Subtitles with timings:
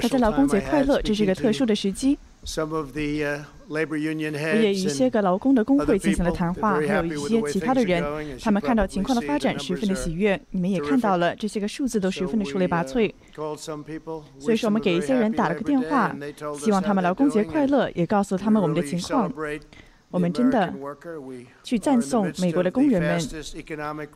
[0.00, 2.18] 他的劳工节快乐，这是一个特殊的时机。
[3.68, 10.40] 我也与一些个劳工的工会进行了谈话，还有一些其他的人，他们看到情况的发展十分的喜悦。
[10.50, 13.12] 你们也看到了，这些个数字都十分的出类拔萃。
[14.38, 16.14] 所以说，我们给一些人打了个电话，
[16.56, 19.32] 希望他们劳工节快乐，也告诉他们我们的情况。
[20.16, 20.72] 我们真的
[21.62, 23.20] 去赞颂美国的工人们，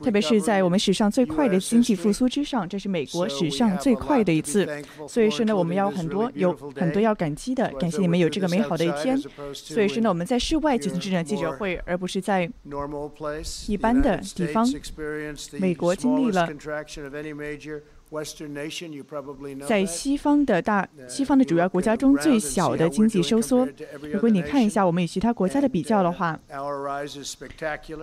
[0.03, 2.67] 特别是在我们史上最快的经济复苏之上。
[2.67, 4.67] 这是美国史上最快的一次，
[5.07, 7.71] 所以说呢，我们要很多、有很多要感激的。
[7.79, 9.21] 感谢你们有这个美好的一天。
[9.53, 12.51] 所以说呢，我们在室外举行这场记者会，而不是在
[13.69, 14.67] 一般的地方。
[15.59, 16.49] 美国经历了。
[19.69, 23.69] 在西方的大西方的主要国家中，最小的经济收缩。
[24.13, 26.37] 如果你看一下我们与其他国家的比较的话，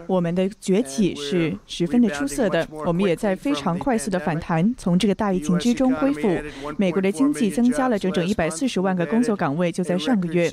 [0.07, 2.65] 我们的崛起是十分的出色的。
[2.71, 6.39] 我们也在非常快速的反弹，从这个大疫情之中恢复。
[6.77, 10.49] 美国的经济增加了整整一百四十万个工作岗位，就在上个月。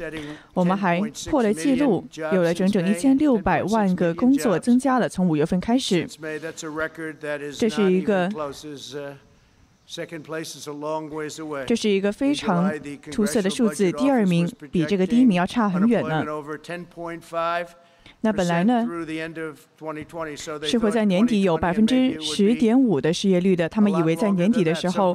[0.53, 6.09] 我们还破了记录，有了整整一千六百万个工作增加了，从五月份开始。
[7.57, 8.29] 这是一个。
[11.67, 12.73] 这是一个非常
[13.11, 16.25] 出色的数字第二名比这个第一名要差很远呢。
[18.25, 18.87] 那本来呢
[20.63, 25.15] 是会在年底有百分之十点五的失业率的他们以为在年底的时候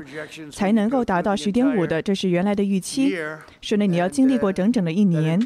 [0.52, 3.16] 才能够达到十点五的这是原来的预期
[3.62, 5.40] 说呢你要经历过整整的一年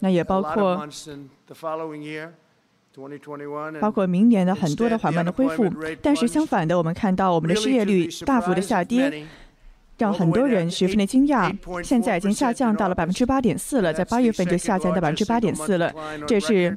[0.00, 0.84] 那也包括
[3.80, 5.72] 包括明年的很多的缓慢的恢复。
[6.02, 9.24] 但是相反的，我们看到我们的失业率大幅的下跌，
[9.98, 11.56] 让很多人十分的惊讶。
[11.82, 15.92] 现在已经下降到了百分之八点四了，在八月份就下降到百分之八点四了
[16.26, 16.76] 这是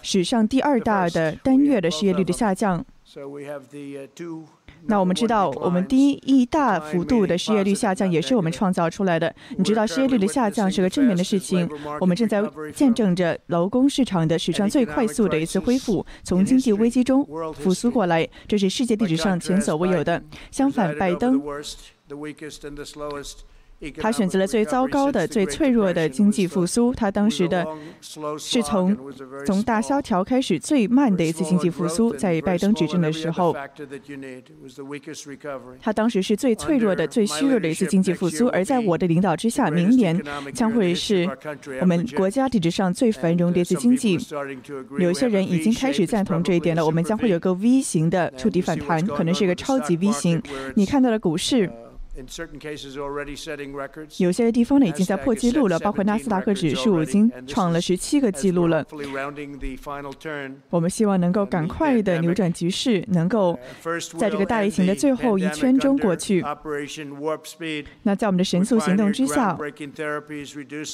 [0.00, 2.84] 史上第二大的单月的失业率的下降。
[4.86, 9.34] 那我们知道，我们第一一大幅度的失业率下降也是我们创造出来的。
[9.56, 11.68] 你知道，失业率的下降是个正面的事情。
[12.00, 12.42] 我们正在
[12.74, 20.22] 见证着劳工市场的史上最快速的一次恢复，从经济危机中复苏过来，这是世界历史上前所未有的。
[20.50, 21.40] 相反，拜登
[23.98, 26.92] 他选择了最糟糕的、最脆弱的经济复苏。
[26.94, 27.66] 他当时的
[28.38, 28.96] 是从
[29.44, 33.56] 从大萧条开始最慢的一次经济复苏，在拜登执政的时候，
[35.80, 38.46] 他当时是最脆弱的、最虚弱的一次经济复苏。
[38.48, 40.20] 而在我的领导之下，明年
[40.54, 41.28] 将会是
[41.80, 44.18] 我们国家历史上最繁荣的一次经济。
[44.98, 46.84] 有些人已经开始赞同这一点了。
[46.84, 50.42] 我们将会有个 V 型的触底反弹，可能是一个超级 V 型。
[50.74, 51.70] 你看到了股市。
[54.18, 58.84] 有些地方呢已经在破纪录了，包括纳斯达克指数已经创了十七个纪录了。
[60.68, 63.58] 我们希望能够赶快的扭转局势，能够
[64.18, 66.44] 在这个大疫情的最后一圈中过去。
[68.02, 69.56] 那在我们的神速行动之下，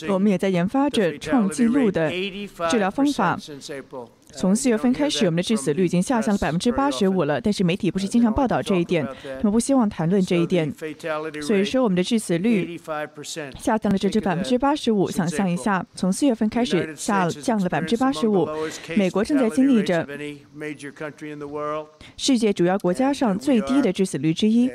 [0.09, 2.11] 我们也在研发着创纪录的
[2.71, 3.37] 治疗方法。
[4.33, 7.41] 从四月份开始，我们的致死率已经下降了百分之八十五了。
[7.41, 10.73] 但是媒体不是经常报道这一点，他们不希望谈论这一点。
[11.43, 12.79] 所以说，我们的致死率
[13.59, 15.11] 下降了这至百分之八十五。
[15.11, 18.49] 想象一下，从四月份开始下降了百分之八十五。
[18.97, 20.07] 美国正在经历着
[22.17, 24.71] 世界主要国家上最低的致死率之一。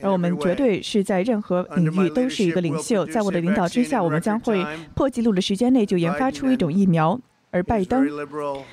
[0.00, 3.06] 而我们绝对是在任何领域都是一个领袖。
[3.06, 4.64] 在我的领导之下，我们将会
[4.94, 7.20] 破纪录的时间内就研发出一种疫苗。
[7.52, 8.08] 而拜登，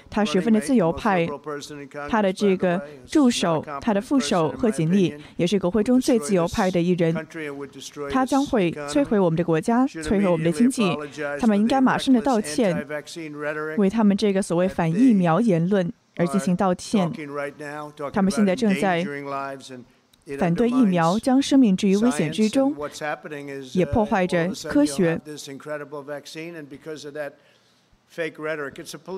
[0.10, 1.28] 他十分的自由派，
[2.10, 7.14] 他的这个助手，他的副手贺锦丽也是国会中最自由派的一人。
[8.10, 10.96] 他将会摧毁我们的国家，摧毁我们的经济。
[11.38, 12.88] 他们应该马上的道歉，
[13.78, 17.12] 为他们这个所谓反疫苗言论而进行道歉。
[18.14, 19.06] 他们现在正在
[20.38, 22.74] 反对疫苗，将生命置于危险之中，
[23.74, 25.20] 也破坏着科学。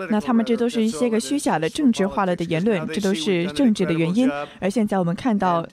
[0.10, 4.30] 那他们这都是一些个虚假的、政治化了的言论，这都是政治的原因。
[4.60, 5.66] 而现在我们看到，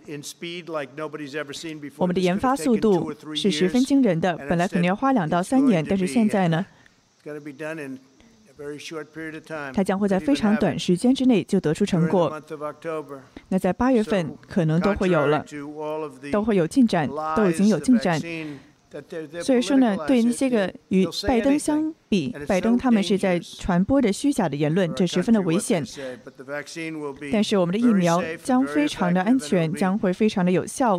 [1.96, 4.36] 我们的研发速度是十分惊人的。
[4.48, 6.64] 本来可能要花两到三年，但是现在呢，
[9.74, 12.40] 它将会在非常短时间之内就得出成果。
[13.48, 15.44] 那在八月份可能都会有了，
[16.30, 18.20] 都会有进展，都已经有进展。
[19.42, 25.84] 所以说呢，对那些个与拜登相比，拜登他们是在传播着虚假的言论，这十分的危险。
[27.30, 30.98] 但是我们的疫苗将非常的安全，将会非常的有效，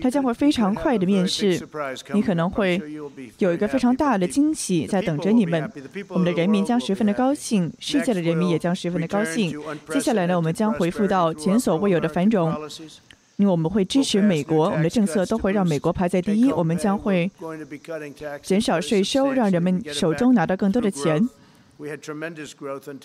[0.00, 1.60] 它将会非常快的面世。
[2.14, 2.80] 你可能会
[3.38, 5.68] 有一个非常大的惊喜在等着你们。
[6.08, 9.60] 我们的人民将十分的高兴，世界的人民也将十分的高兴。
[9.88, 12.54] 接下来呢，我们将回复到前所未有的繁荣。
[13.40, 16.52] 因为我们会支持美国，我们的政策都会让美国排在第一。
[16.52, 17.30] 我们将会
[18.42, 21.26] 减少税收，让人们手中拿到更多的钱。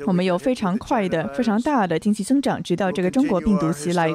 [0.05, 4.11] 我们有非常快的、非常大的经济增长，直到这个中国病毒袭来。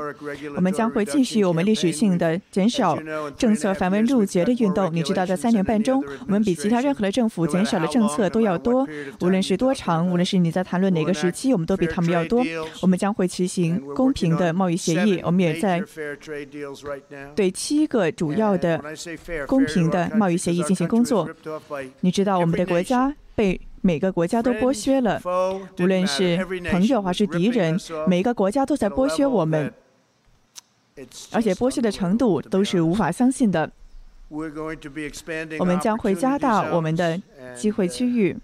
[0.56, 2.98] 我们将会继续我们历史性的减少
[3.36, 4.90] 政策繁文缛节的运动。
[4.92, 8.86] 你知道，在三年半中，我们比其他任何的政府减少的政策都要多。
[9.20, 12.44] 无论是多长，无论是你在谈论哪个时期，我们都比他们要多。
[12.82, 15.20] 我们将会执行公平的贸易协议。
[15.24, 15.82] 我们也在
[17.34, 18.82] 对七个主要的
[19.46, 21.28] 公平的贸易协议进行工作。
[22.00, 23.58] 你知道，我们的国家被。
[23.82, 25.20] 每个国家都剥削了，
[25.78, 29.72] 无论是朋友还是敌人，每个国家都在剥削我们，
[31.32, 33.70] 而且剥削的程度都是无法相信的。
[34.28, 37.20] 我们将会加大我们的
[37.56, 38.36] 机会区域。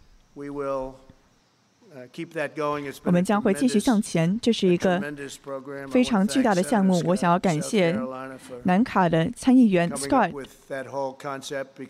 [3.05, 5.03] 我们将会继续向前，这是一个
[5.91, 7.03] 非常巨大的项目。
[7.07, 7.99] 我想要感谢
[8.65, 10.33] 南卡的参议员 Scott，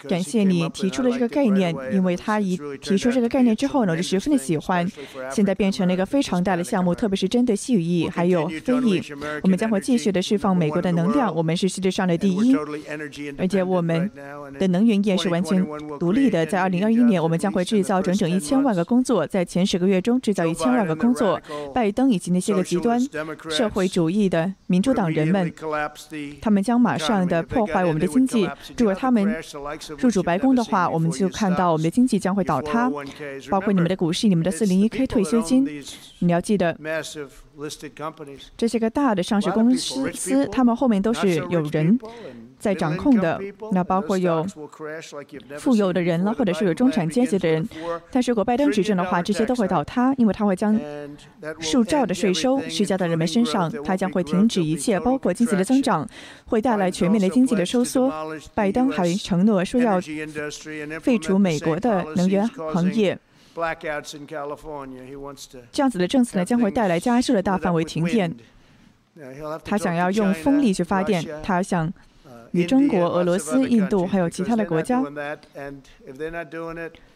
[0.08, 4.86] 感谢你提出的这个概念，因为他一提出这个概念之后呢，我就十分的喜欢。
[5.30, 9.02] 现在变成了一个非常大的项目，特别是针对西语裔还有非裔。
[9.42, 12.54] 我们将会继续的释放美国的能量，我们是世界上的第一，
[13.36, 14.08] 而且我们
[14.58, 15.66] 的能源业是完全
[15.98, 16.46] 独立的。
[16.46, 19.95] 在二零二一年，我们将会制造整整一千万个工作，在前十个月。
[20.00, 21.40] 中制造一千万个工作，
[21.74, 23.00] 拜登以及那些个极端
[23.50, 25.52] 社会主义的民主党人们，
[26.40, 28.48] 他们将马上的破坏我们的经济。
[28.78, 29.36] 如果他们
[29.98, 32.90] 入主白宫的话，我们就看到我们的经济将会倒塌，
[33.50, 35.66] 包括你们的股市、你们的四零一 k 退休金。
[36.20, 36.76] 你要记得，
[38.56, 41.98] 这些个大的上市公司，他们后面都是有人。
[42.58, 43.40] 在掌控的，
[43.72, 44.44] 那包括有
[45.58, 47.68] 富有的人了，或者是有中产阶级的人。
[48.10, 50.78] 但是如果拜登执政的话，这些都会倒塌，因为他会将
[51.60, 56.08] 数兆的税收施加到人们身上，他将会停止一切，包括经济的增长，
[56.46, 58.12] 会带来全面的经济的收缩。
[58.54, 60.00] 拜登还承诺说要
[61.00, 63.18] 废除美国的能源行业。
[65.72, 68.34] 这样子的政策呢，将会带来加州的大范围停电。
[69.64, 71.92] 他想要用风力去发电，他想。
[72.56, 75.02] 与中国、俄罗斯、印度还有其他的国家，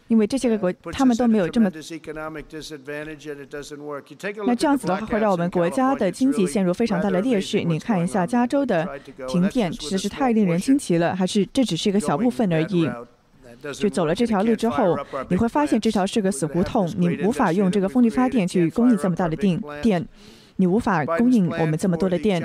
[0.07, 1.71] 因为这些个国他们都没有这么，
[4.45, 7.63] 那这样子的话会让我们国家的经济陷入非常大的劣势。
[7.63, 8.87] 你看一下加州的
[9.27, 11.15] 停电，实在是太令人惊奇了。
[11.15, 12.89] 还是这只是一个小部分而已。
[13.73, 14.97] 就走了这条路之后，
[15.29, 20.05] 你会发现这条是个死胡同，你无法用这个风力发电去供应这么大的电电。
[20.57, 22.41] 你无法供应我们这么多的电。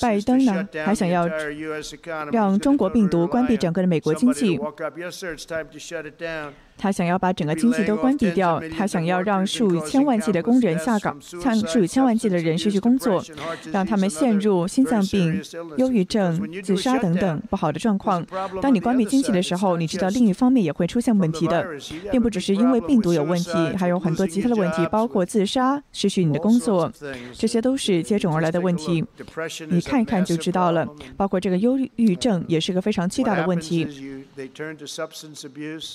[0.00, 1.28] 拜登呢，还想要
[2.30, 4.58] 让中国病毒关闭整个的美国经济。
[6.78, 13.24] 他想要把整个经济都关闭掉，他想要让数以千万计的工人下岗，让数以千万计的人失去工作，
[13.72, 15.42] 让他们陷入心脏病、
[15.78, 18.24] 忧郁症、自杀等等不好的状况。
[18.60, 21.66] 当你关闭经济的时候，你知道另一方面也会出现问题的，
[22.12, 26.92] 并不只是因为病毒有问题，还有很多其他的问题，包括自杀、失去你的工作，
[27.32, 29.04] 这些都是接踵而来的问题。
[29.70, 30.86] 你看一看就知道了，
[31.16, 33.88] 包括这个忧郁症也是个非常巨大的问题。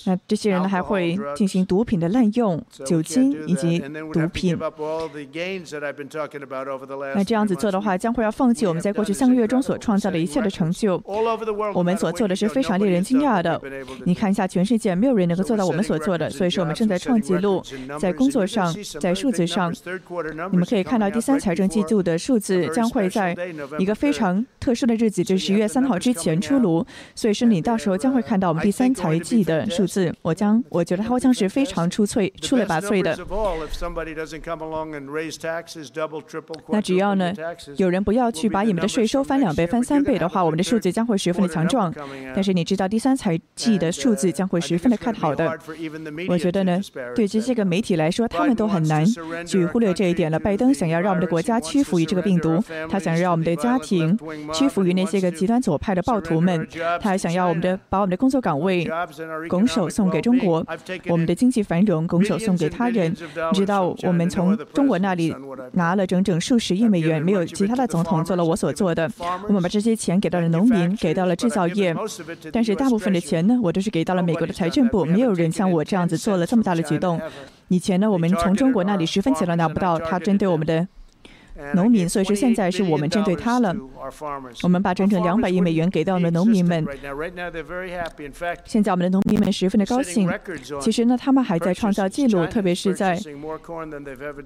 [0.05, 0.70] 那这些人呢？
[0.71, 3.77] 还会进行毒品的滥用、酒精以及
[4.13, 4.57] 毒品。
[7.13, 11.01] 那这样子做的话，将会要放弃我们在过去三个月中所创造的一切的成就。
[11.73, 13.61] 我们所做的是非常令人惊讶的。
[14.05, 16.29] 你看一下，全世界没有人能够做到我们所做的。
[16.29, 17.61] 所以说，我们正在创纪录，
[17.99, 19.73] 在工作上，在数字上。
[20.51, 23.35] 你们可以看到第三财政季度的数字将会在
[23.77, 26.85] 一个非常特殊的日子，就是十月三号之前出炉。
[27.13, 30.13] 所以说，你到时候将会看到我们第三财季的数字。
[30.21, 30.60] 我将。
[30.69, 33.17] 我觉得好像是非常出翠、出类拔萃的。
[36.67, 37.33] 那只要呢，
[37.77, 41.93] 有人不要去把你们的税收翻两倍、翻三倍的话，我们的数字将会十分的强壮。
[42.33, 45.57] 但是你知道，第三财季的数字将会十分的看好的。
[46.27, 46.79] 我觉得呢，
[47.15, 49.05] 对这些个媒体来说，他们都很难
[49.45, 50.39] 去忽略这一点了。
[50.39, 54.17] 拜登想要让我们的国家屈服于这个病毒，他想让我们的家庭
[54.53, 56.67] 屈服于那些个极端左派的暴徒们，
[56.99, 58.89] 他还想要我们的把我们的工作岗位
[59.47, 60.50] 拱手送给中国。
[61.07, 63.15] 我们的经济繁荣拱手送给他人。
[63.53, 65.35] 直到，我们从中国那里
[65.73, 69.09] 拿了整整数十亿美元，没有其他的总统做了我所做的。
[69.47, 71.95] 我们把这些钱给到了农民，给到了制造业，
[72.51, 75.05] 但是大部分的钱呢，我都是给到了美国的财政部。
[75.05, 77.21] 没有人像我这样子做了这么大的举动。
[77.67, 80.87] 以前呢，我们从中国那里十分钱都拿不到，他针对我们的。
[81.73, 83.75] 农民，所以说现在是我们针对他了。
[84.63, 86.85] 我们把整整两百亿美元给到了农民们。
[88.65, 90.29] 现在我们的农民们十分的高兴。
[90.79, 93.19] 其实呢，他们还在创造记录，特别是在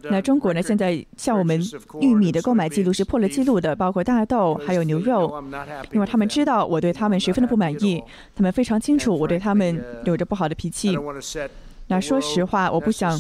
[0.10, 1.62] 那中国呢，现在向我们
[2.02, 5.44] 玉米的购买记录是破了记录的，包括大豆还有牛肉。
[5.92, 8.04] 因为他们知道我对他们十分的不满意，
[8.36, 10.98] 他们非常清楚我对他们有着不好的脾气。
[11.88, 13.18] 那说实话，我不想。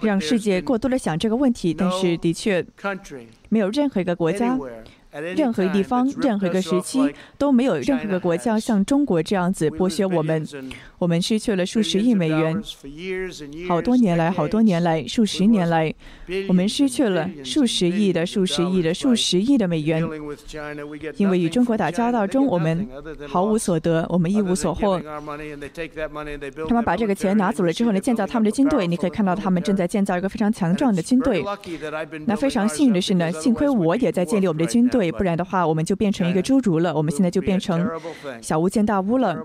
[0.00, 2.64] 让世界过多的想这个问题，但是的确，
[3.48, 4.58] 没有任何一个国家。
[5.20, 10.46] 任何地方、任何一个时期都没有任何一个国家像中国这样子剥削我们。
[10.98, 12.62] 我们失去了数十亿美元，
[13.68, 15.92] 好多年来、好多年来、数十年来，
[16.48, 20.02] 我们失去了数十亿的、数十亿的、数十亿的美元。
[21.16, 22.88] 因为与中国打交道中，我们
[23.28, 25.00] 毫无所得，我们一无所获。
[26.68, 28.86] 他们把这个钱拿走了之后呢，建造他们的军队。
[28.86, 31.44] 你可以看到，他们正在建造一个非常强壮的军队。
[32.26, 35.01] 那非常幸运的是呢，幸亏我也在建立我们的军队。
[35.02, 36.94] 对，不然的话，我们就变成一个侏儒了。
[36.94, 37.90] 我们现在就变成
[38.40, 39.36] 小巫见大巫了，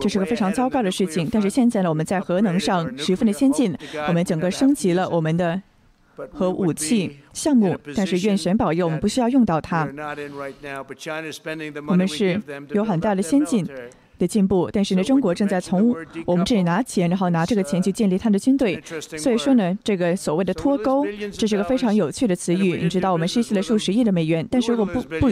[0.00, 1.28] 这是个非常糟糕的事情。
[1.32, 5.60] 但是现在呢，我们在核能上十分的先进，我们整个升级了我们的
[6.30, 7.76] 核武器项目。
[7.96, 9.88] 但是愿神保佑，我们不需要用到它。
[11.88, 13.66] 我们是有很大的先进。
[14.18, 15.94] 的进步，但是呢，中国正在从
[16.24, 18.80] 我们这里拿钱，然后拿这个钱去建立他的军队。
[19.18, 22.78] 所以说呢，这个所谓的脱钩，这是个非常有趣的词语。
[22.82, 25.28] 你知道，我们失去了数十亿的美元，但是如果不不，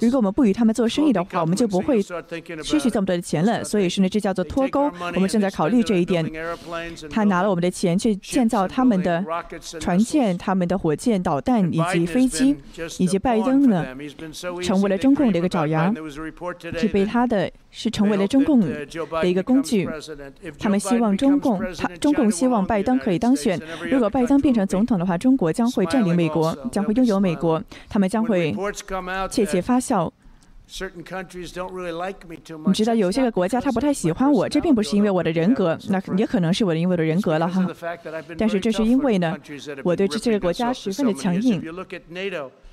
[0.00, 3.62] 如果我们不与他们做生意的话，我们就不会失去这么多的钱了。
[3.62, 4.90] 所以说呢，这叫做脱钩。
[5.14, 6.24] 我们正在考虑这一点。
[7.10, 9.24] 他拿了我们的钱去建造他们的
[9.80, 12.56] 船舰、他们的火箭、导弹以及飞机，
[12.98, 13.86] 以及拜登呢，
[14.62, 15.92] 成为了中共的一个爪牙，
[16.78, 17.50] 是被他的。
[17.78, 18.86] 是成为了中共的
[19.24, 19.88] 一个工具，
[20.58, 23.60] 他们希望中共，他中共希望拜登可以当选。
[23.90, 28.54] 如果拜登变成总统的话，中国将会占领美国，将会拥有美国，他们将会
[29.30, 30.12] 窃窃发笑。
[32.66, 37.64] 你知道有些个国家他不太喜欢我，这并不是因为我的人格，那也可能是我的因为我的人格了哈。
[38.36, 39.36] 但是这是因为呢，
[39.84, 41.62] 我对这些个国家十分的强硬。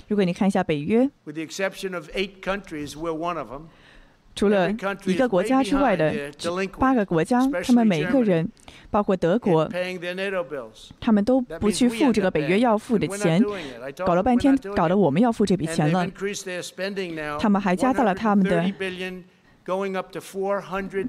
[0.08, 1.08] 如果你看一下北约。
[4.36, 4.72] 除了
[5.06, 6.14] 一个国家之外的
[6.80, 8.50] 八个国家，他们每一个人，
[8.90, 9.70] 包括德国，
[11.00, 13.44] 他们都不去付这个北约要付的钱，
[14.06, 16.08] 搞了半天，搞得我们要付这笔钱了。
[17.40, 18.72] 他们还加大了他们的。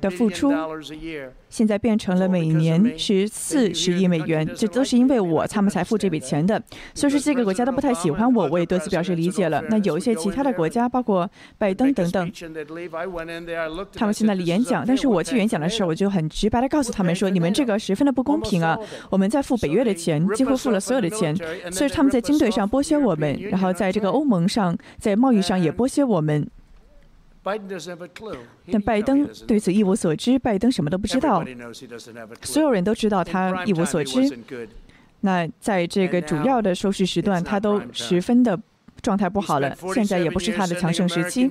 [0.01, 0.53] 的付出，
[1.49, 6.63] 现在变成了每年是四十亿美元，这都是因为我他们才付这笔钱的。
[6.95, 9.63] 所以说这个国家都不太喜欢我，我也多次表示理解了。
[9.69, 12.33] 那有一些其他的国家，包括拜登等等，
[13.95, 18.79] 他们去那里演讲，但是我去演讲的时候，我就很直白的告诉他们说，你们这个十分的不公平啊！
[19.11, 21.35] 我们在付北约的钱，几乎付了所有的钱，
[21.73, 26.49] 所以他们在军队上剥削我们，然后在这个欧盟上，在贸易上也剥削我们。
[28.73, 31.45] 但拜登对此一无所知，拜登什么都不知道。
[32.43, 34.39] 所有人都知道他一无所知。
[35.21, 38.59] 那在这个主要的收视时段，他都十分的。
[39.05, 41.51] 状态不好了，现在也不是他的强盛时期。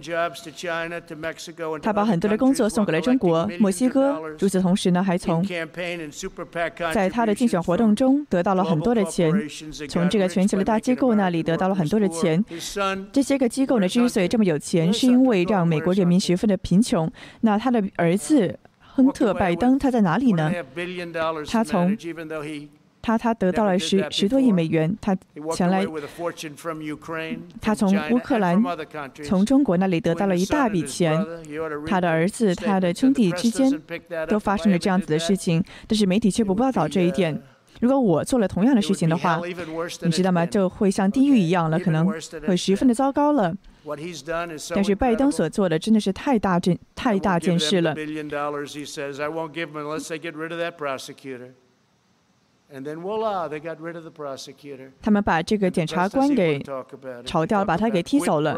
[1.82, 4.20] 他把很多的工作送给了中国、墨西哥。
[4.42, 5.46] 与此同时呢，还从
[6.92, 9.32] 在他的竞选活动中得到了很多的钱，
[9.88, 12.44] 从这个全球的大机构那里得到了很多的钱。
[13.12, 17.10] 这些个机构呢，之所以这么有钱，是因为让美国人民十分的贫穷。
[17.42, 20.52] 那他的儿子亨特·拜登他在哪里呢？
[21.48, 21.96] 他从。
[23.04, 25.14] 他他得到了十十多亿美元，他
[25.54, 25.86] 前来，
[27.60, 28.64] 他从乌克兰、
[29.26, 31.24] 从中国那里得到了一大笔钱。
[31.86, 33.70] 他的儿子、他的兄弟之间
[34.28, 37.40] 都发生了这样子的事情，但是媒体却不报道这一点。
[37.82, 39.42] 如果我做了同样的事情的话，
[40.04, 40.46] 你知道吗？
[40.46, 42.08] 就会像地狱一样了，可能
[42.48, 43.54] 会十分的糟糕了。
[44.74, 47.94] 但是拜登所做的真的是太大件、太大件事了。
[55.02, 56.60] 他们把这个检察官给
[57.24, 58.58] 炒掉了，把他给踢走了。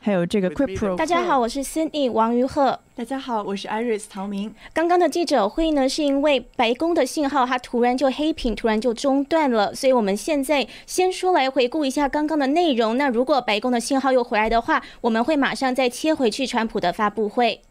[0.00, 0.94] 还有这个 Quipro。
[0.96, 2.78] 大家好，我是 Cindy 王于鹤。
[2.94, 4.54] 大家好，我是 Iris 陶明。
[4.74, 12.98] 刚刚的记者会呢，是因为白宫的信号它突然就黑屏，突然就中断了，所以我们现在先说来回顾一下刚刚的内容。
[12.98, 17.62] 那如果白宫的信号又回来的话，我们会马上再切回去川普的发布会。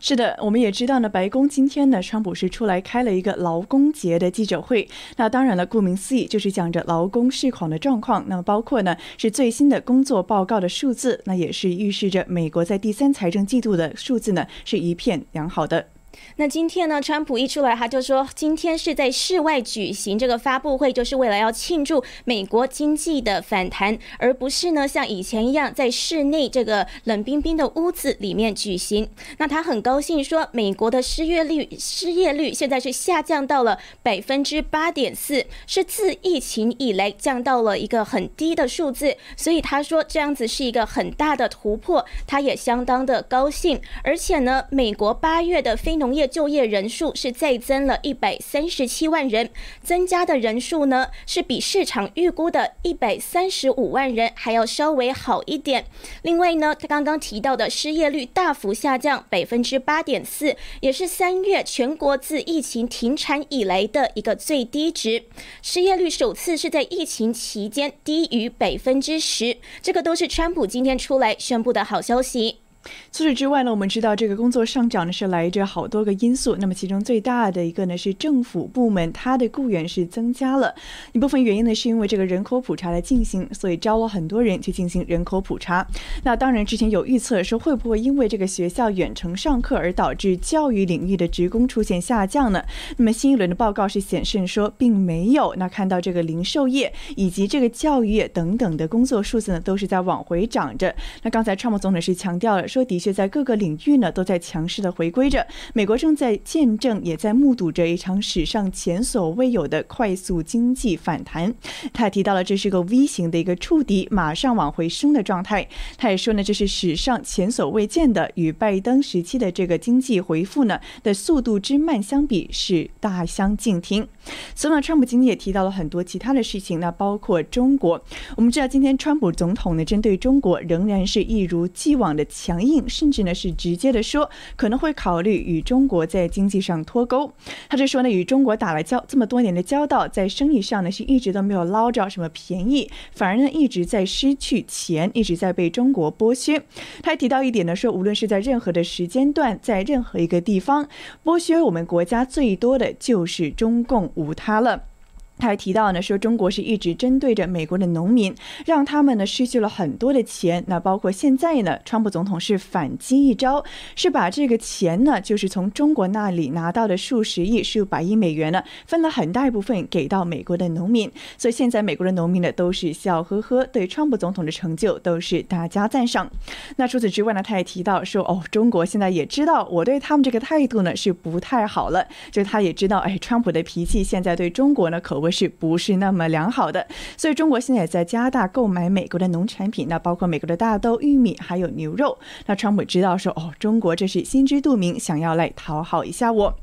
[0.00, 4.88] 是的，我们也知道呢，白宫今天呢，川普是出来开了一个劳工节的记者会。
[5.16, 8.24] 那当然了，顾名思义，就是讲着劳工市况的状况。
[8.28, 15.93] 那么包括呢，是最新的工作报告的数字，那也是预示着美国在第三财政季度的数字呢，是一片良好的。
[16.36, 29.08] 那今天呢，川普一出来，他就说今天是在室外举行这个发布会，就是为了要庆祝美国经济的反弹，而不是呢像以前一样在室内这个冷冰冰的屋子里面举行。
[29.38, 39.16] 那他很高兴说，美国的失业率失业率现在是下降到了百分之八点四，是自疫情以来降到了一个很低的数字。
[39.36, 43.80] 所以他说这样子是一个很大的突破，他也相当的高兴。
[44.02, 49.50] 而且呢，美国八月的非农业就业人数是再增了一百三十七万人，
[49.82, 55.86] 增加的人数呢是比市场预估的一百三十五万人还要稍微好一点。
[56.22, 65.24] 另外呢，他刚刚提到的失业率大幅下降百分之八点四，也是三月全国自疫情停产以来的一个最低值。
[65.62, 72.63] 失业率首次是在疫情期间低于百分之十，这个都是川普今天出来宣布的好消息。
[73.12, 76.56] 除此之外呢，我们知道这个工作上涨呢是来着好多个因素。
[76.56, 80.74] 那么其中最大的一个呢是政府部门它的雇员是增加了
[81.12, 85.86] 一部分原因呢是因为这个人口普查的进行，所以招了很多人去进行人口普查。
[86.24, 92.62] 那当然之前有预测说会不会因为这个学校远程上课而导致教育领域的职工出现下降呢？
[92.96, 95.54] 那么新一轮的报告是显示说并没有。
[95.56, 100.94] 那看到这个零售业以及这个教育业等等的工作数字呢都是在往回涨着。
[101.22, 102.68] 那刚才川普总统是强调了。
[102.74, 105.46] 说的确，在各个领域呢，都在强势的回归着。
[105.74, 111.54] 美国正在见证，也在目睹着一场史上前所未有的快速经济反弹。
[111.92, 115.68] 他提到了这是个 V 型的一个触底，马上往回升的状态。
[115.96, 124.08] 他也说呢，这是史上前所未见的，与拜登时期的这个经济回复呢的速度之慢相比是大相径庭。
[124.56, 128.02] 此外，川普今天也提到了很多其他的事情，那包括中国。
[128.34, 137.32] 我们知道，今天川普总统呢，针对中国仍然是一如既往的强硬，甚至呢是直接的说，可能会考虑与中国在经济上脱钩。
[137.68, 146.58] 他就说呢，与中国打了交这么多年的交道，在生意上呢是一直都没有捞着什么便宜，反而呢一直在失去钱，一直在被中国剥削。
[147.02, 150.88] 他还提到一点呢，说无论是在任何的时间段，在任何一个地方，
[151.24, 154.04] 剥削我们国家最多的就是中共。
[154.14, 154.93] 无他了。
[155.36, 160.62] 他还提到呢，说中国是一直针对着美国的农民，让他们呢失去了很多的钱。
[160.68, 163.62] 那包括现在呢，川普总统是反击一招，
[163.96, 171.10] 是把这个钱呢，就是从中国那里拿到的数十亿、数百亿美元呢，分了很大一部分给到美国的农民。
[171.36, 176.30] 所以现在美国的农民呢，都是笑呵呵，对川普总统的成就都是大加赞赏。
[176.76, 185.24] 那除此之外呢，他也提到说，哦，中国现在也知道我对他们这个态度呢是不太好了，就他也知道，哎，川普的脾气现在对中国呢可谓。
[185.34, 186.86] 是不是那么良好的？
[187.16, 192.16] 所以中国现在也在加大购买美国的农产品，那包括美国的大豆、玉米，还有牛肉。
[192.46, 196.54] 那川普知道说，哦，中国这是心知肚明，想要来讨好一下我。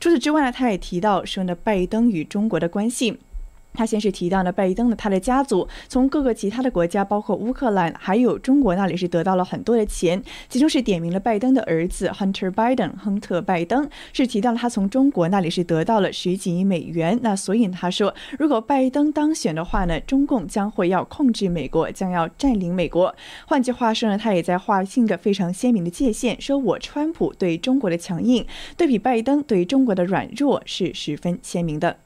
[0.00, 3.18] 除此之外呢，他也提到说呢，拜登与中国的关系。
[3.76, 17.18] 他先是提到了拜登的他的家族从各个其他的国家，包括乌克兰还有中国那里是得到了很多的钱，其中是点名了拜登的儿子 Hunter Biden，亨特拜登是提到了他从中国那里是得到了十几亿美元。
[17.22, 23.14] 那所以他说，如果拜登当选的话呢，中共将会要控制美国，将要占领美国。
[23.46, 31.96] 换句话说呢，他也在划清个非常鲜明的界限，说我川普对中国的强硬，对比拜登对中国的软弱是十分鲜明的。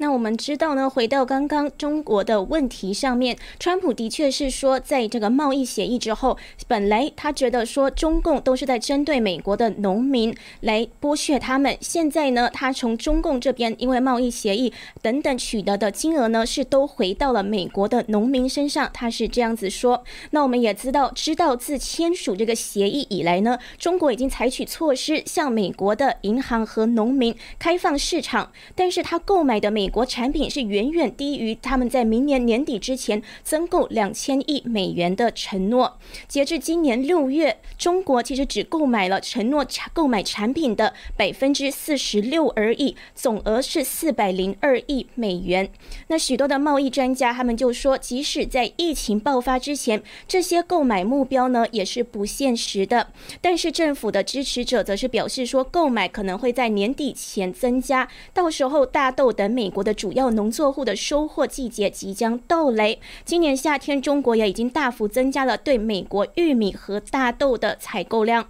[0.00, 20.02] 那我们知道呢，回到刚刚中国的问题上面，川普的确是说，在这个贸易协议之后，本来他觉得说中共都是在针对美国的农民来剥削他们，现在呢，他从中共这边因为贸易协议等等取得的金额呢，是都回到了美国的农民身上，他是这样子说。
[20.30, 35.98] 那我们也知道，知道自签署这个协议以来呢，中国已经采取措施向美国的银行和农民开放市场，但是他购买的美国产品是远远低于他们在明年年底之前增购两千亿美元的承诺。
[36.28, 45.68] 截至今年六月，中国其实只购买了承诺购买产品的百分之四十六而已，总额是四百零二亿美元。
[46.06, 53.08] 那许多的贸易专家他们就说，即使在疫情爆发之前，这些购买目标呢也是不现实的。
[53.40, 59.79] 但是政府的支持者则是表示说，购买可能会在年底前增加，到时候大豆等美国。
[59.80, 62.98] 国的主要农作物的收获季节即将到来。
[63.24, 68.46] 今年夏天，中国也已经大幅增加了对美国玉米和大豆的采购量。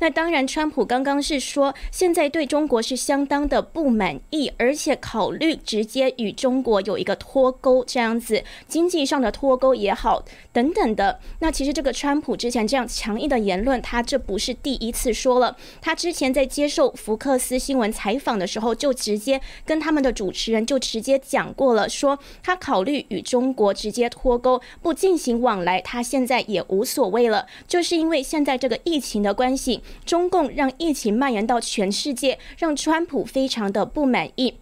[0.00, 11.18] 那当然，川普刚刚是说，现在对中国是相当的不满意，而且考虑直接与中国有一个脱钩，这样子经济上的脱钩也好，等等的。
[11.38, 15.56] 那其实这个川普之前这样强硬的言论，他这不是第一次说了。
[15.80, 29.82] 他之前在接受福克斯新闻采访的时候，就直接跟他们的主持人就就直接讲过了，说他考虑与中国直接脱钩，不进行往来，他现在也无所谓了，就是因为现在这个疫情的关系。
[30.04, 34.54] 中共让疫情蔓延到全世界，让川普非常的不满意。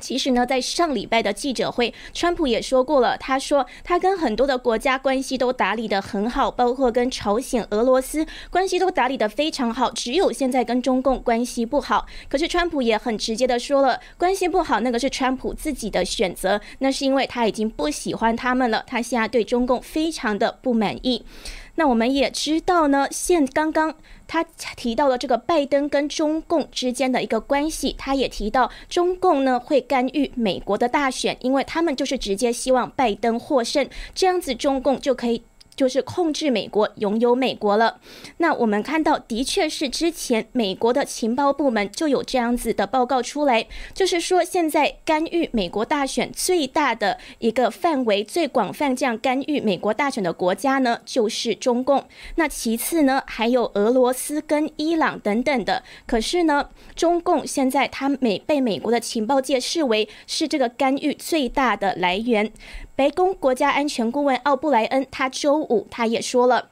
[0.00, 12.06] 其实呢，在上礼拜的记者会，川普也说过了，他说他跟很多的国家关系都打理的很好，包括跟朝鲜、俄罗斯关系都打理的非常好，只有现在跟中共关系不好。
[12.28, 21.24] 可是川普也很直接的说了，关系不好那个是川普自己的选择，那是因为他已经不喜欢他们了，他现在对中共非常的不满意。
[21.76, 23.94] 那我们也知道呢，现刚刚
[24.28, 24.44] 他
[24.76, 35.42] 提到了这个拜登跟中共之间的一个关系，他也提到中共呢会干预美国的大选，因为他们就是直接希望拜登获胜，这样子中共就可以。
[35.78, 38.00] 就是控制美国，拥有美国了。
[38.38, 43.64] 那我们看到，的确是之前美国的情报部门就有这样子的报告出来，
[43.94, 52.04] 就是说现在干预美国大选最大的一个范围、最广泛这样干预美国大选的国家呢，就是中共。
[52.34, 55.84] 那其次呢，还有俄罗斯跟伊朗等等的。
[56.04, 62.52] 可是呢，中共现在它美被美国的情报界视为是这个干预最大的来源。
[62.98, 66.70] 白宫国家安全顾问奥布莱恩，他周五他也说了，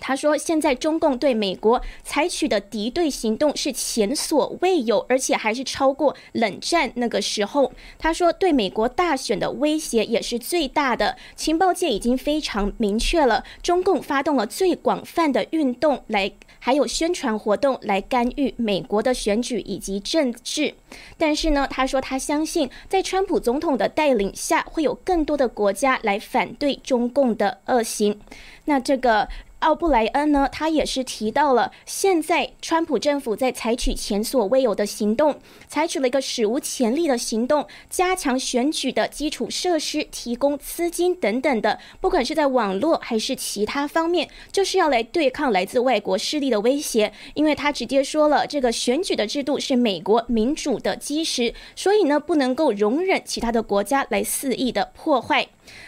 [0.00, 7.70] 他说现在中共对美国采取的敌对行动是前所未有，而且还是超过冷战那个时候。
[8.00, 16.32] 他说对美国大选的威胁也是最大的，情报界已经非常明确了，中共发动了最广泛的运动来。
[16.60, 20.72] 还有宣传活动来干预美国的选举以及政治，
[21.18, 28.20] 但是呢，他说他相信在川普总统的带领下，会有更多的国家来反对中共的恶行。
[28.66, 29.28] 那这个。
[29.60, 47.12] 奥布莱恩呢，他也是提到了，现在川普政府在采取前所未有的行动，采取了一个史无前例的行动，加强选举的基础设施，提供资金等等的，不管是在网络还是其他方面，就是要来对抗来自外国势力的威胁。
[47.34, 55.46] 因为他直接说了，这个选举的制度是美国民主的基石，所以呢，不能够容忍其他的国家来肆意的破坏。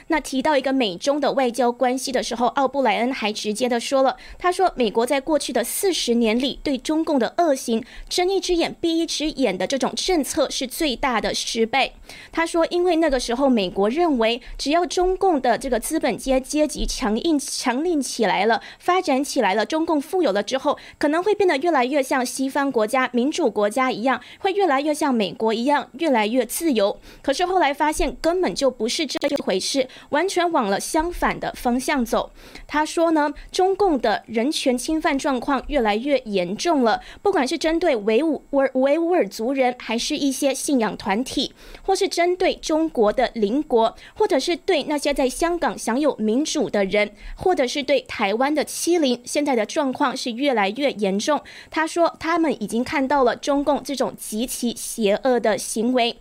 [0.09, 11.93] 那提到一个美中的外交关系的时候，奥布莱恩还直接的说了，他说美国在过去的四十年里对中共的恶行睁一只眼闭一只眼的这种政策是最大的失败。
[12.31, 26.99] 他说，因为那个时候美国认为，只要中共的这个资本阶阶级强硬强硬起来了，发展起来了，中共富有了之后，可能会变得越来越像西方国家民主国家一样，会越来越像美国一样，越来越自由。
[27.23, 29.72] 可是后来发现根本就不是这一回事。
[29.73, 32.31] 是完全往了相反的方向走。
[32.67, 51.41] 他说呢，中共的人权侵犯状况越来越严重了，不管是针对维吾尔维吾尔族人，还是一些信仰团体，或是针对中国的邻国，或者是对那些在香港享有民主的人，或者是对台湾的欺凌，现在的状况是越来越严重。
[51.71, 56.17] 他说，他们已经看到了中共这种极其邪恶的行为。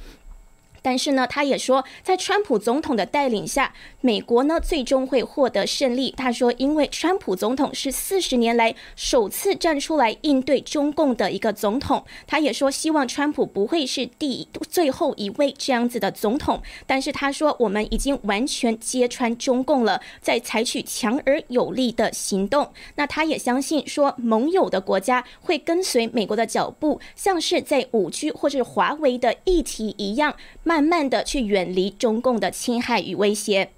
[0.81, 6.11] 但是呢，他也说，在川普总统的带领下，美国呢最终会获得胜利。
[6.17, 12.03] 他说，因为川普总统是四十年来首次站出来应对中共的一个总统。
[12.25, 16.61] 他也说，希望川普不会是第最后一位这样子的总统。
[16.87, 22.71] 但是他说，我们已经完全揭穿中共了，在采取强而有力的行动。
[22.95, 30.35] 那他也相信说，盟友的国家会跟随美国的脚步，像是在五 G 或者华为的议题一样。
[30.71, 33.71] 慢慢的去远离中共的侵害与威胁。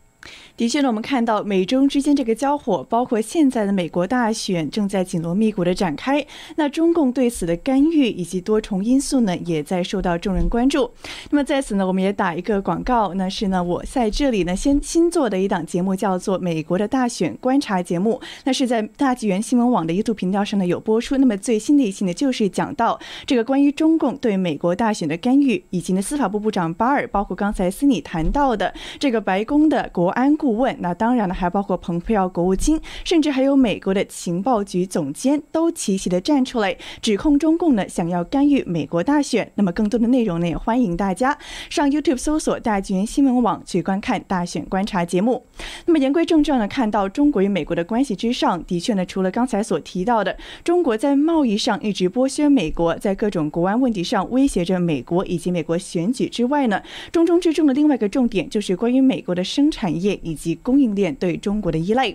[0.55, 6.23] 的确呢，我们看到美中之间这个交火，包括现在的美国大选正在紧锣密鼓的展开。
[6.57, 10.91] 那中共对此的干预以及多重因素呢，也在受到众人关注。
[11.31, 21.17] 那么在此呢，我们也打一个广告，那是呢我在这里呢先新做的一档节目，叫做《美国的大选观察节目》，那是在大纪元新闻网的 YouTube 频道上呢有播出。
[21.17, 39.49] 那么最新的一期呢，就是讲到这个关于中共对美国大选的干预，以及呢司法部部长巴尔，包括刚才斯里谈到的这个白宫的国安顾问，那当然了，还包括蓬佩奥国务卿，甚至还有美国的情报局总监，都齐齐的站出来指控中共呢想要干预美国大选。
[39.55, 41.37] 那么更多的内容呢，也欢迎大家
[41.69, 45.45] 上 YouTube 搜索大纪元新闻网去观看大选观察节目。
[45.85, 56.81] 那么言归正传呢，看到中国与美国的关系之上，的确呢，除了刚才所提到的，中国在贸易上一直剥削美国，在各种国安问题上威胁着美国以及美国选举之外呢，
[57.13, 62.13] 中中之重的另外一个重点就是关于美国的生产业以及供应链对中国的依赖。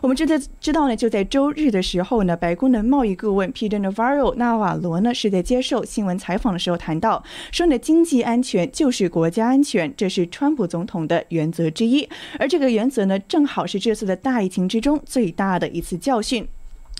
[0.00, 16.46] 我们知道知道呢，就在周日的时候呢，白宫的贸易顾问 Peter Navarro 纳瓦罗呢是在接受新闻采访的时候谈到，说呢经济安全就是国家安全，这是川普总统的原则之一，而这个原则呢，正好是这次的大疫情之中最大的一次教训。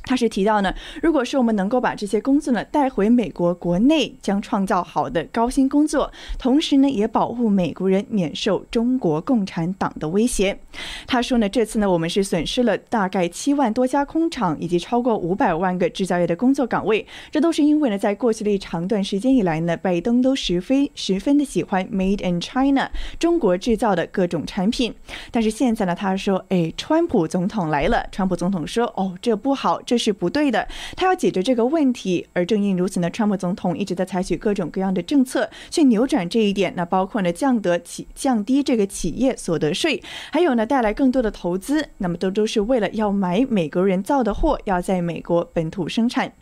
[0.05, 10.59] 他是提到呢，如果说我们能够把这些工作呢带回美国国内，将创造好的高薪工作，同时呢也保护美国人免受中国共产党的威胁。
[11.07, 24.95] 他说呢，这次呢我们是损失了大概七万多家工厂以及超过五百万个制造业的工作岗位，这都是因为呢在过去的一长段时间以来呢，拜登都十分十分的喜欢 Made in China 中国制造的各种产品。
[25.31, 29.81] 但是现在呢，他说，哎，川普总统来了，川普总统说，哦，这不好。
[29.91, 32.25] 这是不对的，他要解决这个问题。
[32.33, 36.73] 而正因如此呢，川普总统一直在采取各种各样的政策去扭转这一点。
[36.77, 40.01] 那包括呢，降得起降低这个企业所得税，
[40.31, 41.89] 还有呢，带来更多的投资。
[41.99, 46.33] 那么都都是为了要买美国人造的货，要在美国本土生产。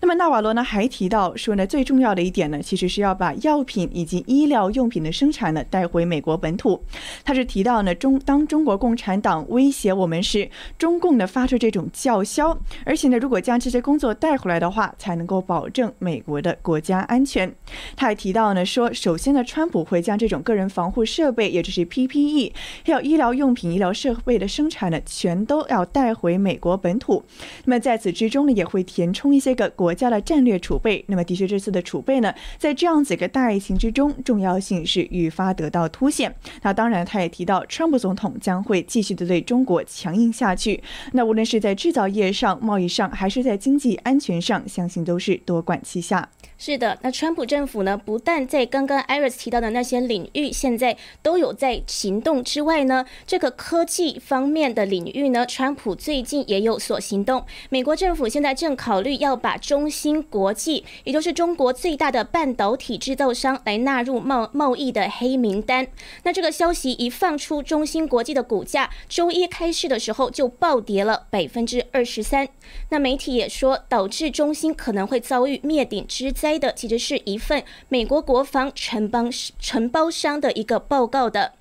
[0.00, 6.82] 那么纳瓦罗呢还提到说呢，最重要的一点呢，其实是要把药品以及医疗用品的生产呢带回美国本土。
[7.22, 17.52] 他是提到呢，中当中国共产党威胁我们时，中共呢发出这种叫嚣，而且呢，如果将这些工作带回来的话，才能够保证美国的国家安全。
[17.94, 22.52] 他还提到呢，说首先呢，川普会将这种个人防护设备，也就是 PPE，
[22.86, 27.22] 还有医疗用品、医疗设备的生产呢，全都要带回美国本土。
[27.66, 29.49] 那么在此之中呢，也会填充一些。
[29.50, 36.32] 这个国家的战略储备，那么的确这次的储备呢，在这样子一个大疫情之中，重要性是愈发得到凸显。
[36.62, 40.80] 那当然，他也提到，川普总统将会继续的对中国强硬下去。
[41.14, 46.28] 那无论是在制造业上、贸易上，还是在经济安全上，相信都是多管齐下。
[46.62, 57.46] 是的，那川普政府呢，不但在刚刚 Iris 提到的那些领域，现在都有在行动之外呢，这个科技方面的领域呢，川普最近也有所行动。
[57.70, 65.88] 美国政府现在正考虑要把中芯国际，也就是中国最大的半导体制造商，来纳入贸贸易的黑名单。
[66.24, 72.46] 那这个消息一放出，中芯国际的股价周一开市的时候就暴跌了百分之二十三。
[72.90, 76.49] 那媒体也说，导致中芯可能会遭遇灭顶之灾。
[76.58, 79.24] 的其实是一份美国国防承包
[79.58, 81.54] 承包商的一个报告的，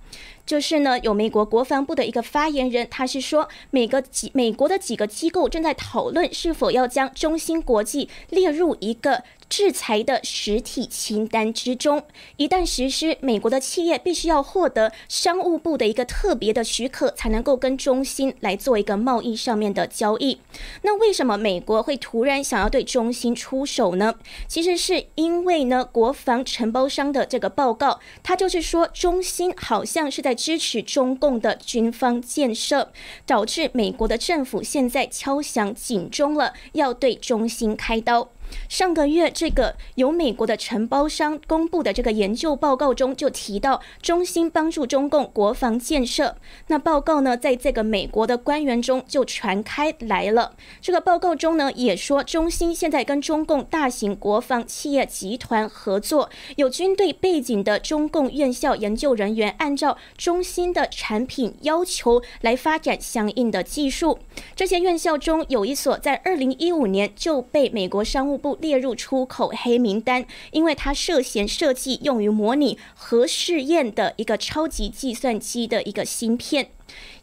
[0.50, 9.22] 就是呢，有美国国防部的一个发言人，他是说，每个几美国的几个机构正在讨论是否要将中芯国际列入一个。
[9.50, 12.04] 制裁的实体清单之中，
[12.38, 20.40] 一旦实施，美国的企业必须要获得商务部的一个特别的许可，才能够跟中芯来做一个贸易上面的交易。
[20.84, 24.14] 那为什么美国会突然想要对中芯出手呢？
[24.48, 32.94] 其实是因为呢，国防承包商的这个报告，它就是说中芯好像是在支持中共的军方建设，
[33.26, 38.30] 导致美国的政府现在敲响警钟了，要对中兴开刀。
[38.68, 46.38] 上个月，这个由美国的承包商公布的这个研究报告中就提到，中芯帮助中共国防建设。
[46.68, 50.56] 那报告呢，在这个美国的官员中就传开来了。
[50.82, 64.18] 这个报告中呢，也说中芯现在跟中共大型国防企业集团合作，有军队背景的中共院校研究人员按照中芯的产品要求来发展相应的技术。
[64.56, 68.39] 这些院校中有一所在二零一五年就被美国商务。
[68.40, 76.72] 不列入出口黑名单，因为它涉嫌设计用于模拟核试验的一个超级计算机的一个芯片。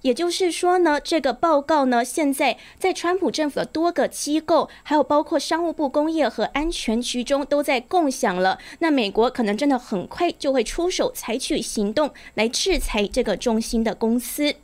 [0.03, 8.61] 也就是说呢，这个报告呢，现在在川普政府的多个机构，还有包括商务部工业和安全局中都在共享了。
[8.79, 14.55] 那美国可能真的很快就会出手采取行动来制裁这个中心的公司。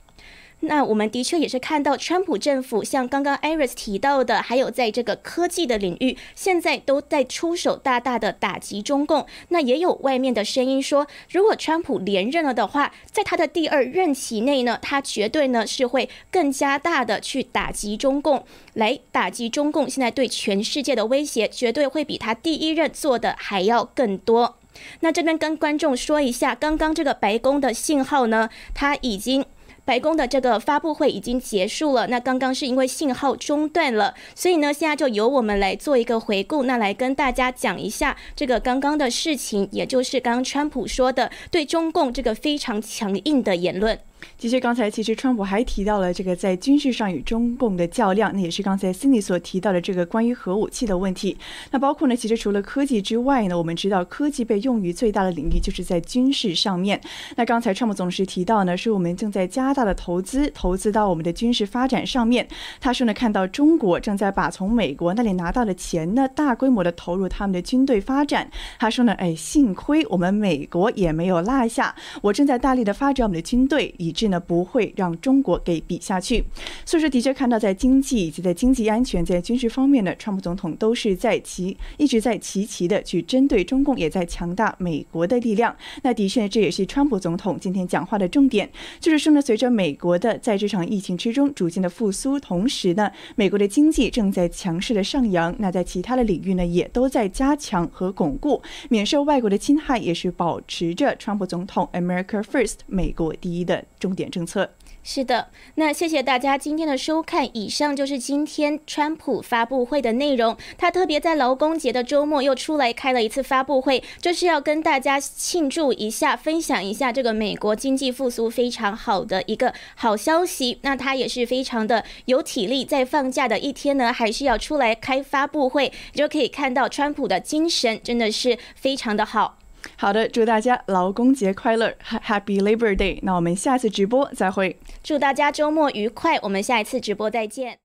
[0.64, 9.26] 那我们的确也是看到，川普政府像刚刚 Iris 提到的，还有在这个科技的领域，现在都在出手大大的打击中共。
[9.48, 18.44] 那也有外面的声音说，如果川普连任了的话，在他的第二任期内呢，他绝对呢是会更加大的去打击中共，
[18.74, 19.90] 来打击中共。
[19.90, 24.56] 现在对全世界的威胁，绝对会比他第一任做的还要更多。
[25.00, 29.44] 那这边跟观众说一下，刚刚这个白宫的信号呢，它已经。
[29.84, 32.06] 白宫的这个发布会已经结束了。
[32.06, 43.98] 那刚刚是因为信号中断了，所以呢，现在就由我们来做一个回顾，那来跟大家讲一下这个刚刚的事情，也就是刚刚川普说的对中共这个非常强硬的言论。
[44.38, 51.36] 其实刚才其实川普还提到了这个在军事上与中共的较量，那也是刚才 Cindy 所提到的这个关于核武器的问题。
[51.70, 57.00] 那包括呢，其实除了科技之外呢，我们知道科技被用于最大的领域就是在军事上面。
[57.36, 62.46] 那刚才川普总是提到呢，是我们正在加大的投资，投资到我们的军事发展上面。
[62.80, 68.50] 他说呢，看到中国正在把从美国那里拿到的钱呢，大规模的投入他们的军队发展。
[68.78, 74.11] 他说呢，哎，幸亏我们美国也没有落下，我正在大力的发展我们的军队以。
[74.14, 76.44] 是呢，不会让中国给比下去。
[76.84, 85.74] 所以说，的确看到在经济以及在经济安全、在军事方面呢，川普总统都是在齐一直在齐齐的去针对中共，也在强大美国的力量。
[86.02, 88.70] 那的确，这也是川普总统今天讲话的重点，
[89.00, 95.54] 就是说呢，随着美国的在这场疫情之中逐渐的复苏，同时呢，美国的经济正在强势的上扬。
[95.58, 103.84] 那在其他的领域呢，也都在加强和巩固，免受外国的侵害，也是保持着川普总统 “America First” 美国第一的。
[104.02, 104.68] 重点政策
[105.04, 107.48] 是的，那谢谢大家今天的收看。
[107.56, 110.56] 以上就是今天川普发布会的内容。
[110.78, 120.78] 他特别在劳工节的周末又出来开了一次发布会，就是要跟大家庆祝一下，分享一下这个美国经济复苏非常好的一个好消息。
[120.82, 129.58] 那他也是非常的有体力，在放假的一天呢，还是要出来开发布会，就可以看到川普的精神真的是非常的好。
[130.02, 131.94] 好的，祝大家劳工节快乐
[132.26, 133.20] ，Happy Labor Day！
[133.22, 134.76] 那我们下次直播再会。
[135.04, 137.78] 祝大家周末愉快，我们下一次直播再见。